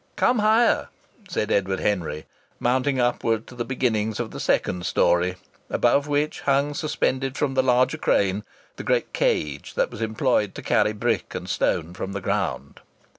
"Come 0.15 0.39
higher," 0.39 0.89
said 1.29 1.51
Edward 1.51 1.79
Henry, 1.79 2.25
mounting 2.59 2.99
upward 2.99 3.45
to 3.45 3.53
the 3.53 3.63
beginnings 3.63 4.19
of 4.19 4.31
the 4.31 4.39
second 4.39 4.87
story, 4.87 5.35
above 5.69 6.07
which 6.07 6.41
hung 6.41 6.73
suspended 6.73 7.37
from 7.37 7.53
the 7.53 7.61
larger 7.61 7.99
crane 7.99 8.43
the 8.77 8.83
great 8.83 9.13
cage 9.13 9.75
that 9.75 9.91
was 9.91 10.01
employed 10.01 10.55
to 10.55 10.63
carry 10.63 10.93
brick 10.93 11.35
and 11.35 11.47
stone 11.47 11.93
from 11.93 12.13
the 12.13 12.19
ground. 12.21 12.79